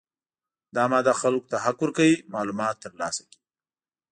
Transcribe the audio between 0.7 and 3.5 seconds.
دا ماده خلکو ته حق ورکوي معلومات ترلاسه کړي.